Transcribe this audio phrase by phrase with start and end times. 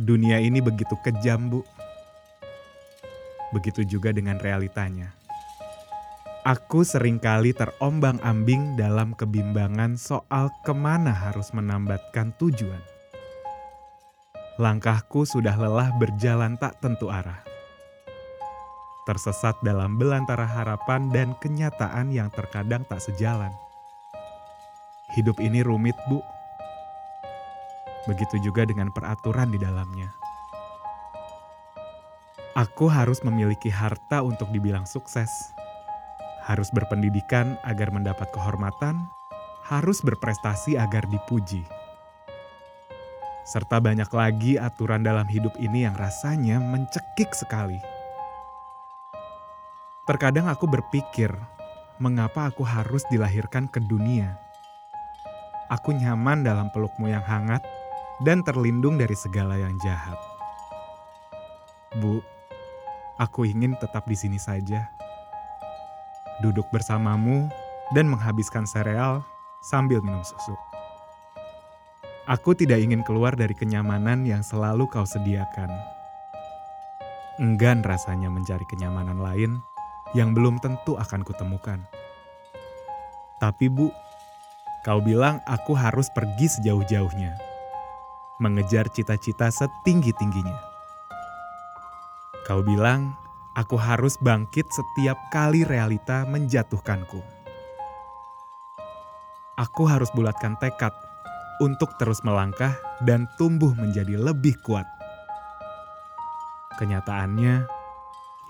[0.00, 1.60] Dunia ini begitu kejam, Bu.
[3.52, 5.12] Begitu juga dengan realitanya.
[6.40, 12.80] Aku sering kali terombang-ambing dalam kebimbangan soal ke mana harus menambatkan tujuan.
[14.56, 17.44] Langkahku sudah lelah berjalan tak tentu arah.
[19.04, 23.52] Tersesat dalam belantara harapan dan kenyataan yang terkadang tak sejalan.
[25.12, 26.24] Hidup ini rumit, Bu.
[28.08, 30.12] Begitu juga dengan peraturan di dalamnya.
[32.56, 35.30] Aku harus memiliki harta untuk dibilang sukses
[36.50, 39.06] harus berpendidikan agar mendapat kehormatan,
[39.62, 41.62] harus berprestasi agar dipuji.
[43.46, 47.78] Serta banyak lagi aturan dalam hidup ini yang rasanya mencekik sekali.
[50.10, 51.30] Terkadang aku berpikir,
[52.02, 54.38] mengapa aku harus dilahirkan ke dunia?
[55.70, 57.62] Aku nyaman dalam pelukmu yang hangat
[58.20, 60.16] dan terlindung dari segala yang jahat.
[61.98, 62.20] Bu,
[63.18, 65.00] aku ingin tetap di sini saja
[66.40, 67.46] duduk bersamamu,
[67.92, 69.22] dan menghabiskan sereal
[69.60, 70.56] sambil minum susu.
[72.28, 75.68] Aku tidak ingin keluar dari kenyamanan yang selalu kau sediakan.
[77.40, 79.60] Enggan rasanya mencari kenyamanan lain
[80.12, 81.80] yang belum tentu akan kutemukan.
[83.40, 83.88] Tapi Bu,
[84.84, 87.49] kau bilang aku harus pergi sejauh-jauhnya.
[88.40, 90.56] Mengejar cita-cita setinggi-tingginya.
[92.48, 93.20] Kau bilang
[93.58, 97.18] Aku harus bangkit setiap kali realita menjatuhkanku.
[99.58, 100.94] Aku harus bulatkan tekad
[101.58, 104.86] untuk terus melangkah dan tumbuh menjadi lebih kuat.
[106.78, 107.66] Kenyataannya,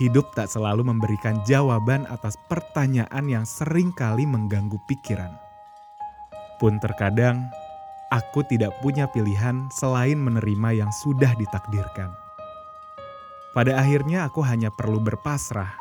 [0.00, 5.36] hidup tak selalu memberikan jawaban atas pertanyaan yang sering kali mengganggu pikiran.
[6.56, 7.46] Pun terkadang,
[8.10, 12.10] aku tidak punya pilihan selain menerima yang sudah ditakdirkan.
[13.56, 15.72] Pada akhirnya aku hanya perlu berpasrah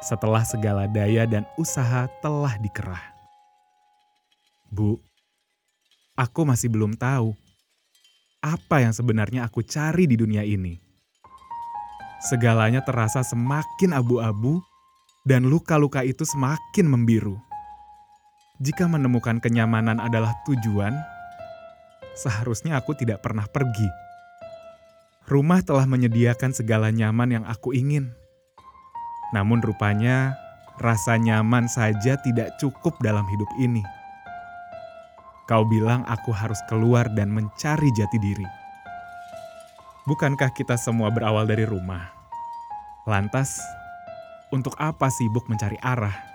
[0.00, 3.04] setelah segala daya dan usaha telah dikerah.
[4.72, 4.96] Bu,
[6.16, 7.36] aku masih belum tahu
[8.40, 10.80] apa yang sebenarnya aku cari di dunia ini.
[12.20, 14.60] Segalanya terasa semakin abu-abu
[15.28, 17.36] dan luka-luka itu semakin membiru.
[18.60, 20.92] Jika menemukan kenyamanan adalah tujuan,
[22.20, 23.88] seharusnya aku tidak pernah pergi
[25.30, 28.10] Rumah telah menyediakan segala nyaman yang aku ingin.
[29.30, 30.34] Namun rupanya
[30.82, 33.78] rasa nyaman saja tidak cukup dalam hidup ini.
[35.46, 38.48] Kau bilang aku harus keluar dan mencari jati diri.
[40.10, 42.10] Bukankah kita semua berawal dari rumah?
[43.06, 43.62] Lantas,
[44.50, 46.26] untuk apa sibuk mencari arah?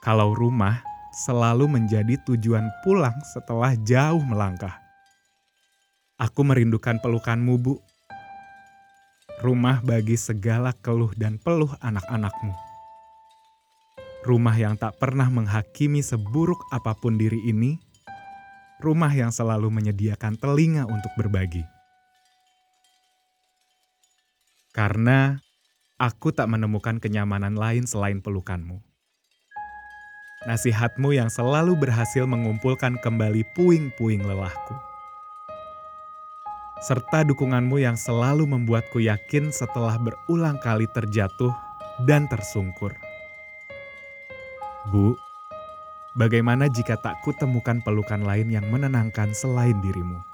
[0.00, 0.80] Kalau rumah
[1.12, 4.87] selalu menjadi tujuan pulang setelah jauh melangkah.
[6.18, 7.78] Aku merindukan pelukanmu, Bu
[9.38, 12.54] rumah bagi segala keluh dan peluh anak-anakmu.
[14.26, 17.78] Rumah yang tak pernah menghakimi seburuk apa pun diri ini,
[18.82, 21.62] rumah yang selalu menyediakan telinga untuk berbagi.
[24.74, 25.38] Karena
[26.02, 28.82] aku tak menemukan kenyamanan lain selain pelukanmu.
[30.50, 34.97] Nasihatmu yang selalu berhasil mengumpulkan kembali puing-puing lelahku
[36.78, 41.50] serta dukunganmu yang selalu membuatku yakin setelah berulang kali terjatuh
[42.06, 42.94] dan tersungkur.
[44.88, 45.18] Bu,
[46.14, 50.27] bagaimana jika tak kutemukan pelukan lain yang menenangkan selain dirimu?